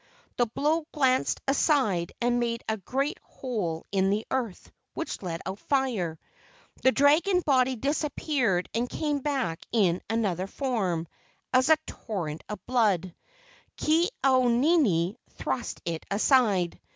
The 0.37 0.47
blow 0.47 0.87
glanced 0.91 1.41
aside 1.47 2.11
and 2.19 2.39
made 2.39 2.63
a 2.67 2.77
great 2.77 3.19
hole 3.21 3.85
in 3.91 4.09
the 4.09 4.25
earth, 4.31 4.71
which 4.95 5.21
let 5.21 5.41
out 5.45 5.59
fire. 5.59 6.17
The 6.81 6.91
dragon 6.91 7.41
body 7.41 7.75
disappeared 7.75 8.67
and 8.73 8.89
came 8.89 9.19
back 9.19 9.59
in 9.71 10.01
another 10.09 10.47
form, 10.47 11.07
as 11.53 11.69
a 11.69 11.77
torrent 11.85 12.43
of 12.49 12.65
blood. 12.65 13.13
Ke 13.77 14.09
au 14.23 14.47
nini 14.47 15.19
thrust 15.37 15.81
it 15.85 16.03
aside. 16.09 16.79